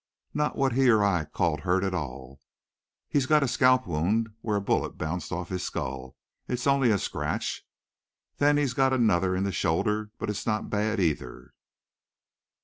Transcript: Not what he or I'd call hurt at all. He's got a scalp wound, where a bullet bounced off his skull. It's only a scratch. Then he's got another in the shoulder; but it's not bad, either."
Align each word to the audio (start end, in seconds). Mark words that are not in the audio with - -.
Not 0.33 0.55
what 0.55 0.73
he 0.73 0.89
or 0.89 1.03
I'd 1.03 1.31
call 1.31 1.57
hurt 1.59 1.83
at 1.83 1.93
all. 1.93 2.41
He's 3.07 3.27
got 3.27 3.43
a 3.43 3.47
scalp 3.47 3.85
wound, 3.85 4.29
where 4.41 4.55
a 4.55 4.59
bullet 4.59 4.97
bounced 4.97 5.31
off 5.31 5.49
his 5.49 5.61
skull. 5.61 6.15
It's 6.47 6.65
only 6.65 6.89
a 6.89 6.97
scratch. 6.97 7.67
Then 8.37 8.57
he's 8.57 8.73
got 8.73 8.93
another 8.93 9.35
in 9.35 9.43
the 9.43 9.51
shoulder; 9.51 10.09
but 10.17 10.27
it's 10.31 10.47
not 10.47 10.71
bad, 10.71 10.99
either." 10.99 11.53